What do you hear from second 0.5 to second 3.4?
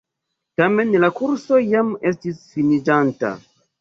Tamen la kurso jam estis finiĝanta.